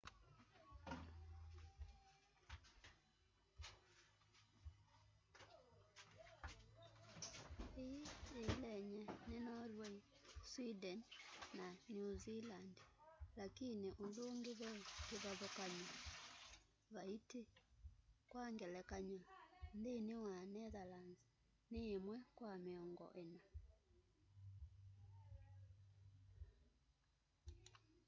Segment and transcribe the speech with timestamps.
[7.83, 9.95] ii yiielenye ni norway
[10.49, 10.99] sweden
[11.57, 12.71] na new zealand
[13.39, 14.69] lakini undungi ve
[15.07, 15.87] kivathukanyo
[16.93, 17.41] vaiti
[18.31, 19.19] kwa ngelakanyo
[19.79, 21.19] nthini wa netherlands
[21.71, 23.41] ni imwe kwa miongo ina